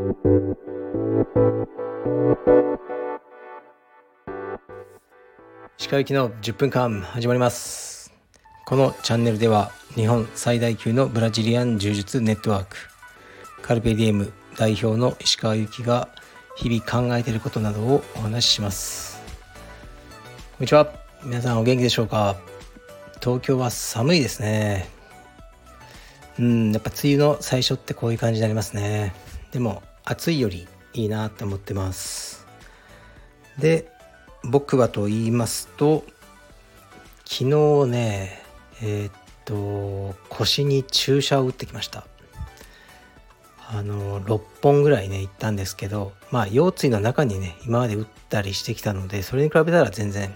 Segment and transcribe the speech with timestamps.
[0.00, 0.06] 鹿
[5.98, 8.10] 行きの10分間始まります。
[8.64, 12.78] このチャンネルでは日本最大級のブラジリアン柔術ネットワーク
[13.60, 16.08] カルペディエム代表の石川由紀が
[16.56, 19.20] 日々考えていることなどをお話しします。
[20.56, 20.90] こんにちは。
[21.24, 22.36] 皆さんお元気でしょうか？
[23.22, 24.88] 東京は寒いですね。
[26.38, 29.12] うんやっぱ梅雨の最初ってこういう感じになりますね。
[29.52, 32.46] でも暑いよりいいなって思ってます。
[33.58, 33.90] で
[34.44, 36.04] 僕はと言いますと
[37.24, 38.42] 昨日ね
[38.82, 39.12] えー、っ
[39.44, 42.06] と腰に注射を打ってきました。
[43.72, 50.34] あの6本ぐらいね行ったんですけどまあ腰椎の中にね今まで打ったりしてきたのでそれに比べたら全然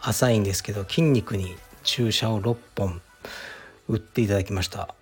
[0.00, 3.00] 浅いんですけど筋肉に注射を6本
[3.88, 4.94] 打っていただきました。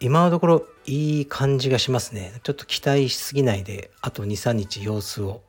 [0.00, 2.40] 今のところいい感じがしますね。
[2.42, 5.42] ちょっと期待しすぎないであと23日様子を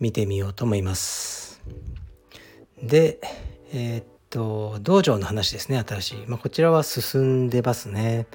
[0.00, 1.60] 見てみようと思います。
[2.82, 3.18] で
[3.72, 8.26] えー、っと道場の話ですね新しい、まあ、こちらは進んでますね。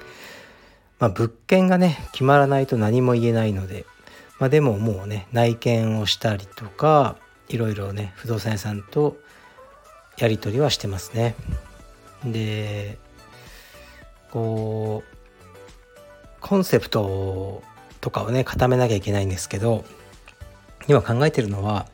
[0.98, 3.86] まあ、物件がね決まらないと何も言えないので、
[4.38, 7.16] まあ、でももうね内見をしたりとか
[7.48, 9.16] いろいろね不動産屋さんと
[10.16, 11.34] やり取りはしてますね。
[12.24, 12.98] で
[14.32, 15.16] こう
[16.40, 17.62] コンセプト
[18.00, 19.84] とかをね固めなきゃいけないんですけど
[20.88, 21.86] 今考えてるのは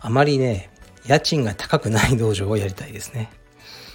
[0.00, 0.70] あまりね
[1.06, 3.30] 家賃が高くない道場をやりたいですね、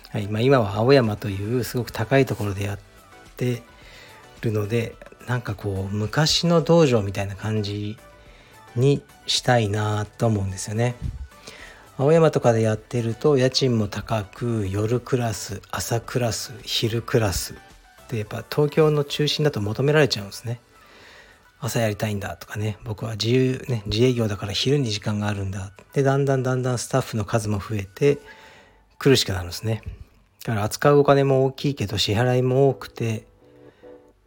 [0.10, 2.80] はいまあ、今は青山というすごく高いところでやっ
[3.38, 3.62] て
[4.42, 4.96] るので
[5.28, 7.98] なんかこう昔の道場みたいな感じ
[8.76, 10.96] にしたいなと思うんですよね。
[11.98, 17.56] 青山とかでやってると家賃も高く夜クラス朝クラス昼クラス
[18.10, 20.60] でやっぱ東京の中心だと求められちゃうんですね。
[21.60, 28.20] 朝やりたいんだとかね僕は自由ね自営業だから昼に時間があるんだでだんだんだんだんスタッフの数も増えて
[29.00, 29.81] 苦しくなるんですね
[30.44, 33.25] だから扱うお金も大きいけど支払いも多くて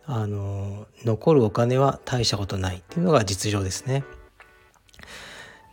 [0.05, 4.05] あの残るお金は大したことないっていうのが実情ですね。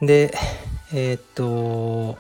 [0.02, 0.36] で
[0.98, 2.18] えー、っと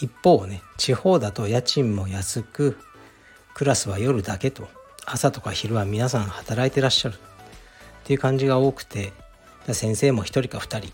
[0.00, 2.78] 一方ね地方だと家賃も安く
[3.52, 4.66] クラスは夜だけと
[5.04, 7.14] 朝とか昼は皆さん働いてらっしゃる。
[7.14, 9.12] っていう感じが多くて
[9.70, 10.88] 先生も1人か2人。
[10.88, 10.90] っ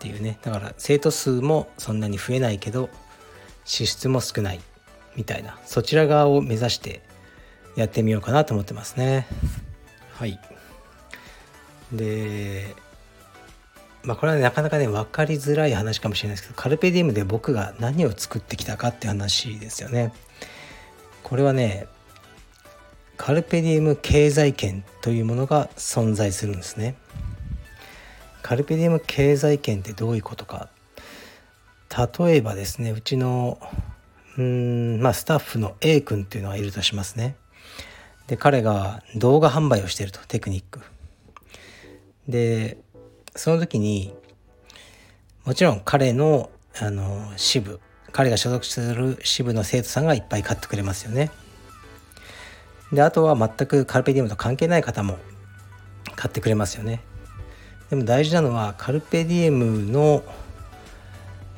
[0.00, 0.38] ていうね。
[0.42, 2.90] だから生徒数もそんなに増えないけど
[3.64, 4.60] 支出も少ない。
[5.14, 5.56] みたいな。
[5.64, 7.00] そちら側を目指して
[7.76, 9.28] やってみようかなと思ってますね。
[10.14, 10.40] はい。
[11.92, 12.74] で
[14.04, 20.12] まあこれはなかなかね分かりづらい話かもしれないですけどカルペディウムで僕が何を作ってきたかって話ですよね。
[21.22, 21.86] これはね
[23.16, 26.96] カルペディウム経済圏というものが存在するんですね。
[28.42, 30.68] カルペディウム経済圏ってどういうことか。
[32.18, 33.60] 例えばですねうちの
[34.36, 37.36] うんまあスタッフの A 君っていうのはいるとしますね。
[38.26, 40.80] で彼が動画販売をしているとテクニック。
[42.26, 42.78] で
[43.34, 44.14] その時に
[45.44, 46.50] もちろん彼の
[46.80, 47.80] あの支部
[48.12, 51.30] 彼が所属する支部の生徒さんがいっぱい買ってくれますよね。
[52.92, 55.18] であとは全くカルペディウムと関係ない方も
[56.14, 57.00] 買ってくれますよね。
[57.88, 60.22] でも大事なのはカルペディエムの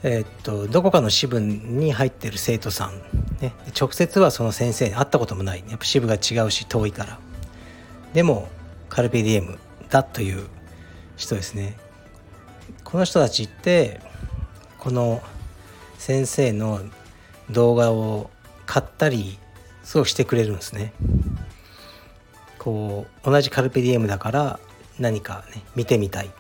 [0.05, 2.99] えー、っとどこかの支部に入ってる生徒さん、
[3.41, 5.65] ね、直接はその先生に会ったこともない。
[5.69, 7.19] やっぱ支部が違うし遠いから。
[8.13, 8.49] でも
[8.89, 9.59] カルペディエム
[9.91, 10.47] だという
[11.17, 11.77] 人ですね。
[12.83, 14.01] この人たちって
[14.79, 15.23] この
[15.99, 16.81] 先生の
[17.51, 18.31] 動画を
[18.67, 19.39] 買ったり
[19.83, 20.93] すごくしてくれるんですね。
[22.59, 24.61] こう同じカルペディエムだから
[24.99, 26.27] 何かね見てみたい。
[26.27, 26.31] っ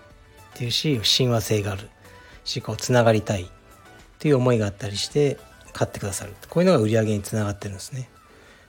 [0.57, 1.89] ていうし親和性がある。
[2.45, 3.43] しこうつながりたい。
[3.45, 3.47] っ
[4.19, 5.39] ていう思いがあったりして
[5.73, 6.34] 買ってくださる。
[6.49, 8.09] こういうのが売り上げにつながってるんですね。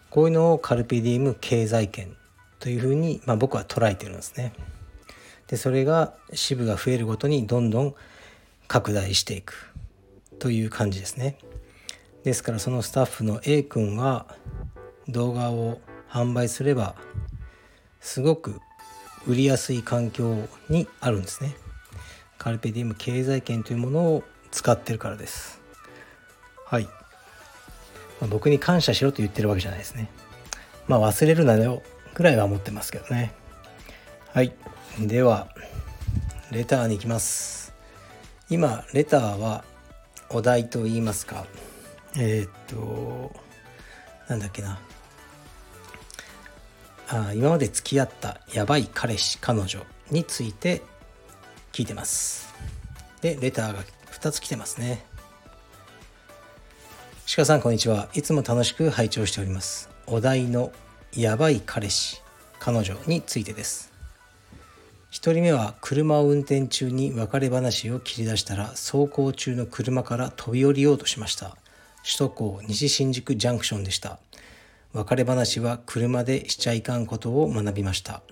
[0.09, 2.15] こういうのをカルピディウム経済圏
[2.59, 4.53] というふうに、まあ、僕は捉えてるんですね。
[5.47, 7.95] でそれが支部が増えるごとにどんどん
[8.67, 9.71] 拡大していく
[10.39, 11.37] という感じですね。
[12.23, 14.25] ですからそのスタッフの A 君が
[15.07, 16.95] 動画を販売すれば
[17.99, 18.59] すごく
[19.27, 21.55] 売りやすい環境にあるんですね。
[22.37, 25.61] カルペディウム経済圏というものを使ってるからです。
[26.65, 26.87] はい、
[28.21, 30.09] ま、僕に感謝しろと言ってるわけじゃないですね。
[30.87, 31.81] まあ忘れるなよ
[32.13, 33.33] ぐらいは思ってますけどね。
[34.33, 34.53] はい。
[34.99, 35.49] では
[36.51, 37.73] レターに行きます。
[38.49, 39.65] 今レターは
[40.29, 41.45] お題と言いますか。
[42.17, 43.35] えー、っと
[44.29, 44.79] なんだっけな。
[47.09, 49.81] あ今まで付き合ったやばい彼氏彼女
[50.11, 50.81] について
[51.73, 52.53] 聞いてます。
[53.21, 53.83] でレターが
[54.13, 55.05] 2つ来てますね。
[57.35, 58.07] 鹿さんこんにちは。
[58.13, 59.89] いつも楽しく拝聴しております。
[60.07, 60.71] お題の
[61.11, 62.21] やばい彼氏
[62.59, 63.94] 彼女についてです。
[65.15, 71.55] 1人目は車を運転中に別れ話を切り出したら走行中の車から飛び降りようとしました。
[72.03, 74.19] 首都高西新宿ジャンクションでした。
[74.91, 78.23] 別れ話は車でしちゃいかんことを学びました。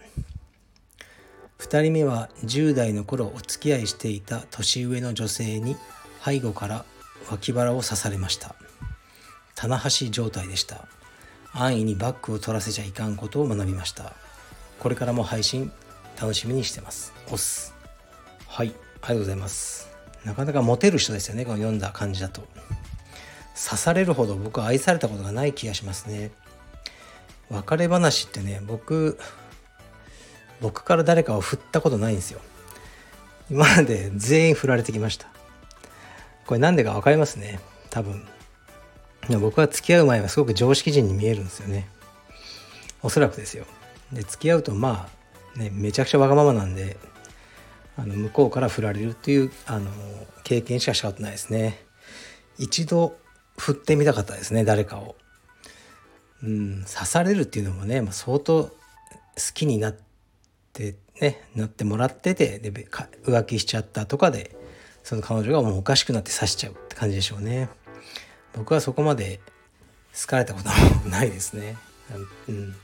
[1.59, 5.77] 2人目は10代の頃お付き合いしていた年上の女性に
[6.21, 6.83] 背後から
[7.31, 8.55] 脇腹を刺されました。
[9.55, 10.85] 棚橋状態でした。
[11.53, 14.11] 安易にバックを取らせちゃいかんことを学びました。
[14.79, 15.71] これからも配信
[16.19, 17.13] 楽しみにしてます。
[17.31, 17.73] おす
[18.47, 18.67] はい。
[18.67, 19.89] ありがとうございます。
[20.23, 22.41] なかなかモテる人ですよねこの読んだ感じだと。
[23.55, 26.31] 刺されるほど僕は愛されたことがない気がしますね。
[27.49, 29.19] 別れ話ってね僕
[30.61, 32.39] 僕から誰かを振ったことないんですよ。
[33.49, 35.27] 今まで全員振られてきました。
[36.45, 37.59] これなんでか分かりますね。
[37.89, 38.25] 多分。
[39.39, 41.87] 僕は付き合う前はすごく常識人に見えるんですよね。
[43.01, 43.65] おそらくですよ。
[44.11, 45.22] で付き合うとまあ
[45.55, 46.97] ねめちゃくちゃわがままなんで
[47.97, 49.89] あの向こうから振られるっていうあの
[50.43, 51.85] 経験しかしたことないですね。
[52.57, 53.17] 一度
[53.57, 55.15] 振ってみたかったですね誰かを。
[56.43, 58.71] うん刺されるっていうのもね、まあ、相当好
[59.53, 59.95] きになっ
[60.73, 64.55] てねなってもらっててで浮気しちゃったとかで
[65.03, 67.69] その彼女がもうおかしくなって刺しちゃうって感じでしょうね。
[68.53, 69.39] 僕はそこまで
[70.19, 71.77] 好かれたこともないですね。
[72.47, 72.75] うん。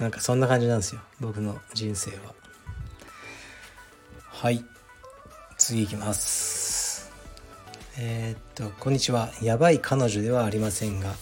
[0.00, 1.02] なんかそんな感じなんですよ。
[1.20, 2.34] 僕の人生は。
[4.24, 4.64] はい。
[5.58, 7.12] 次いきます。
[7.98, 9.28] えー、っとこんにちは。
[9.42, 11.12] やばい彼女ではありませんが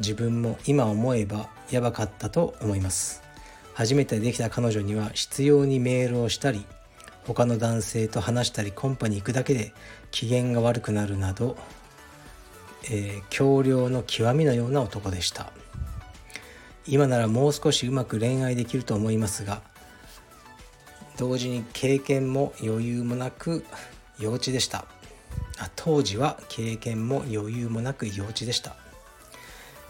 [0.00, 3.22] 自分も今思えばやばかったと思います。
[3.72, 6.66] 初めてできた彼女には執拗にメールをしたり
[7.24, 9.72] 他の男性と話したりコンパに行くだけで
[10.10, 11.56] 機嫌が悪くなるなど、
[12.90, 15.52] えー、強量の極みのような男でした。
[16.86, 19.62] 今ならもう少しうまく恋愛できると思いますが
[21.16, 23.64] 同時に経験も余裕もなく
[24.18, 24.86] 幼稚でした。
[25.76, 28.76] 当時は経験も余裕もなく幼稚でした。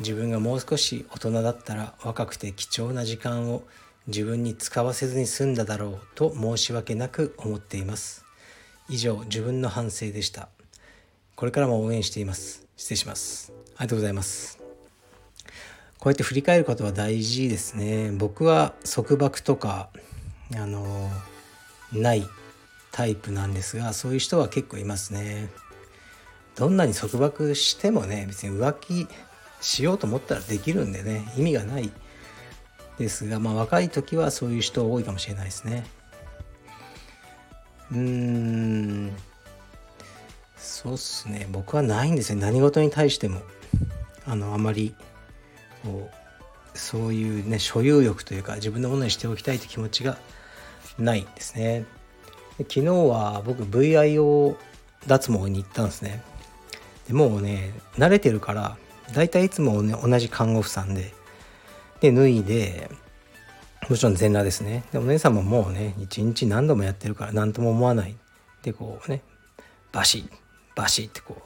[0.01, 3.63] 自分がもう少し大人だったら若くて貴重な時間を
[4.07, 8.25] 自分に使わせずに済んだだろうと申し訳なく思っています。
[8.89, 10.49] 以上自分の反省でした。
[11.37, 12.67] これからも応援しています。
[12.77, 13.53] 失礼します。
[13.77, 14.64] ありがとうございます。
[16.05, 18.13] こうやって振り返ることは大事ですね。
[18.13, 19.89] 僕は束縛とか
[20.55, 21.11] あの
[21.95, 22.29] ない
[22.93, 25.49] タイプなんですがそういう人は結構いますね。
[26.57, 29.09] どんなに束縛してもね別に浮気
[29.63, 31.91] しようと思ったらできるんでね意味がない
[32.99, 35.87] ですがまあ若い時はそういう人多いかもしれないですね。
[37.93, 39.13] うーん。
[40.59, 41.49] そうっすね。
[41.51, 42.39] 僕はないんですよ。
[42.39, 43.41] 何事に対しても。
[44.27, 44.95] あのあまり
[45.85, 50.19] こうそういうね所有欲というか自分のものにしておきたいという気持ちが
[50.99, 51.85] ないんですね。
[52.59, 54.57] で昨日は僕 VIO
[55.07, 56.23] 脱毛に行ったんですね。
[57.07, 58.77] でもうね慣れてるから
[59.13, 61.13] 大体いつも、ね、同じ看護婦さんで
[62.01, 62.91] で脱いで
[63.89, 64.85] もちろん全裸ですね。
[64.93, 68.17] でお姉さんももうね一日何度もやってるから何とも思わない。
[68.63, 69.23] でこうね
[69.93, 70.29] バシッ
[70.75, 71.37] バシッってこ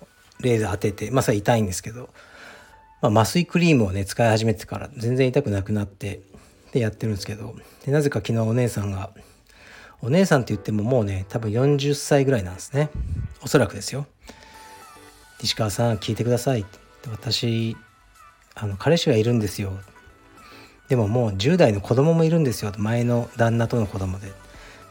[0.40, 2.10] うレーザー当ててまあそれ痛いんですけど、
[3.00, 6.20] まあ、麻酔クリームをね使い始めてから全然痛くなくなって
[6.72, 7.54] でやってるんですけど。
[7.84, 9.10] でなぜか昨日お姉さんが
[10.00, 12.90] お姉さんって言ってももうね多分40歳ぐらいなんですね。
[13.42, 14.06] おそらくですよ
[15.40, 16.66] 石川さん聞いてください
[17.10, 17.76] 私
[18.54, 19.72] あの彼氏がいるんですよ。
[20.88, 22.72] でももう10代の子供もいるんですよ。
[22.78, 24.32] 前の旦那との子供で。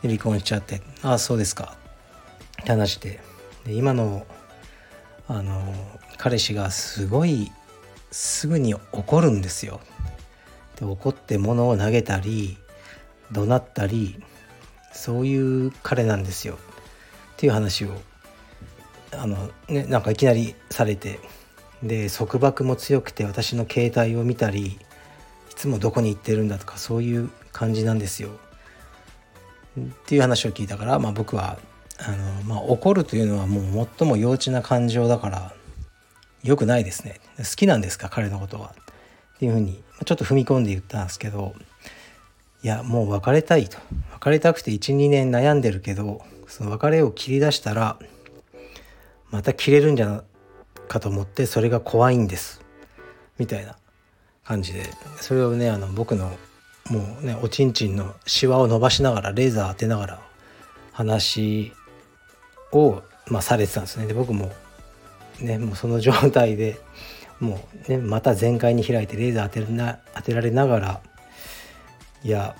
[0.01, 1.75] で離婚しちゃって「ああそうですか」
[2.61, 3.19] って話して。
[3.65, 4.25] で今の
[5.27, 5.73] あの
[6.17, 7.51] 彼氏がすごい
[8.11, 9.79] すぐに怒るんですよ。
[10.79, 12.57] で怒って物を投げたり
[13.31, 14.21] 怒鳴ったり
[14.93, 16.55] そういう彼なんですよ。
[16.55, 16.57] っ
[17.37, 17.89] ていう話を
[19.11, 21.19] あのねなんかいきなりされて。
[21.83, 24.77] で束縛も強くて私の携帯を見たりい
[25.55, 28.29] つもどこに行ってるんだとかそういう感じなんですよ。
[29.79, 31.59] っていう話を聞いたから、まあ、僕は
[31.99, 35.53] あの、まあ、怒るというのはもう最も幼稚な感情だから
[36.47, 37.19] 良くないですね。
[37.37, 38.09] 好きなんですか？
[38.09, 38.73] 彼のことは。
[39.35, 41.53] っていうふうにちょっと踏み込んで言ったんですけど
[42.63, 43.77] いやもう別れたいと。
[44.13, 47.99] 別れたくて12年悩んでるけどその別れを切り出したら
[49.29, 50.23] また切れるんじゃ
[50.87, 52.61] かと思ってそれが怖いんです。
[53.37, 53.75] みたいな
[54.43, 54.83] 感じで。
[55.19, 56.31] それをねあの僕の
[56.89, 60.21] もうねおちんちんのシワを伸ばしながらレーザー当てながら
[60.93, 61.73] 話
[62.71, 64.07] を、まあ、されてたんですね。
[64.07, 64.51] で僕も
[65.39, 66.79] ねもうその状態で
[67.39, 71.01] もうねまた全開に開いてレーザー当てな当てられながら
[72.23, 72.55] いや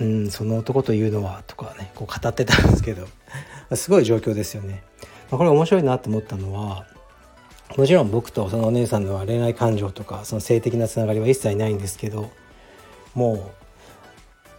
[0.00, 3.06] うんその男というのはとかねこう語ってたんですけど
[3.76, 4.82] すごい状況ですよね。
[5.30, 6.86] まあ、これ面白いなと思ったのは
[7.76, 12.30] もちろん僕とそのお姉さんのは恋愛感情とかその性的なつながりは一切ないんですけど
[13.14, 13.52] も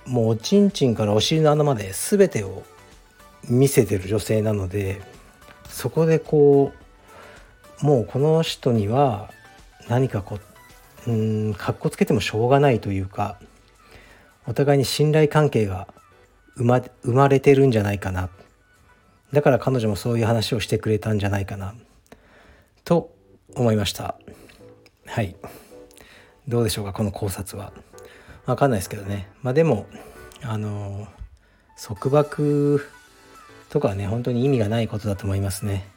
[0.06, 2.64] うもうおちんちんからお尻の穴まで全てを
[3.48, 5.02] 見せてる女性なので
[5.70, 6.89] そこでこう
[7.82, 9.32] もうこの人には
[9.88, 10.40] 何かこ
[11.08, 13.40] ううんかっこつけてもしょうがないというか
[14.48, 15.88] お互いに信頼関係が
[16.56, 18.30] 生ま生まれてるんじゃないかな。
[19.32, 21.76] だから彼女もそういう話をしてくれたんじゃないかな。
[22.84, 23.14] と
[23.56, 24.16] 思いました。
[25.06, 25.36] はい。
[26.48, 27.72] どうでしょうかこの考察は。
[28.46, 29.30] 分かんないですけどね。
[29.44, 29.86] まあでも
[30.42, 31.08] あの
[31.82, 32.84] 束縛
[33.70, 35.88] とかはね本当に意味がないことだと思いますね。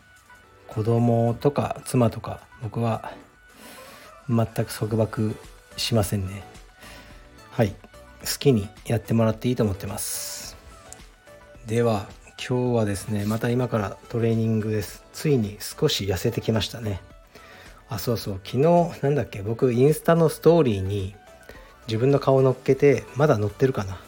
[0.74, 3.12] 子供とか妻とか僕は
[4.26, 5.36] 全く束縛
[5.76, 6.42] しませんね。
[7.50, 7.74] はい。
[8.22, 10.56] 好きにやってもらっていいと思ってます。
[11.66, 15.04] では今日はですねまた今からトレーニングです。
[15.12, 17.02] ついに少し痩せてきましたね。
[17.90, 18.40] あそうそう。
[18.42, 18.62] 昨日
[19.02, 21.14] なんだっけ僕インスタのストーリーに
[21.86, 23.98] 自分の顔乗っけてまだ乗ってるかな。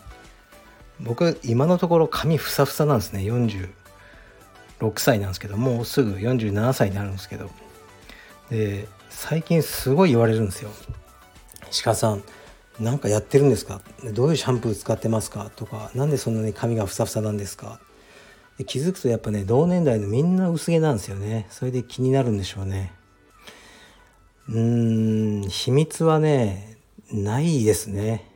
[0.99, 3.23] 僕今のところ髪ふさふさなんですね
[4.81, 7.51] 46歳なんですけどもうすぐ47歳になるんですけど
[8.51, 10.71] で最近すごい言われるんですよ
[11.85, 12.23] 鹿さん
[12.81, 13.81] 何かやってるんですか？
[14.13, 15.49] どういうシャンプー使ってますか？
[15.55, 17.79] とか何でそんなに髪がふさふさなんですか？
[18.59, 21.47] で気づくとやっぱね同年代のみんな薄毛なんですよね。
[21.51, 22.93] それで気になるんでしょうね。
[24.49, 26.77] うーん秘密はね
[27.13, 28.29] ないですね。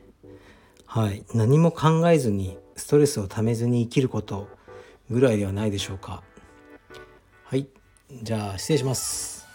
[0.87, 1.25] はい。
[1.35, 4.49] 何も考えずにストレスをためずに生きること
[5.11, 6.23] ぐらいではないでしょうか。
[7.51, 7.67] はい
[8.23, 9.47] じゃあ失礼します。